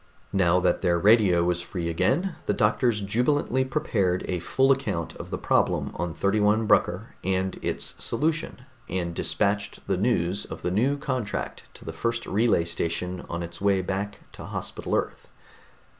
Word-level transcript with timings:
Now 0.33 0.59
that 0.61 0.81
their 0.81 0.97
radio 0.97 1.43
was 1.43 1.61
free 1.61 1.87
again, 1.87 2.35
the 2.47 2.53
three 2.53 2.57
doctors 2.57 3.01
jubilantly 3.01 3.63
prepared 3.63 4.25
a 4.27 4.39
full 4.39 4.71
account 4.71 5.15
of 5.17 5.29
the 5.29 5.37
problem 5.37 5.91
of 5.93 6.17
31 6.17 6.65
Brucker 6.65 7.13
and 7.23 7.59
its 7.61 7.93
solution, 8.03 8.63
and 8.89 9.13
dispatched 9.13 9.85
the 9.87 9.97
news 9.97 10.43
of 10.45 10.63
the 10.63 10.71
new 10.71 10.97
contract 10.97 11.65
to 11.75 11.85
the 11.85 11.93
first 11.93 12.25
relay 12.25 12.65
station 12.65 13.23
on 13.29 13.43
its 13.43 13.61
way 13.61 13.83
back 13.83 14.21
to 14.31 14.45
Hospital 14.45 14.95
Earth. 14.95 15.27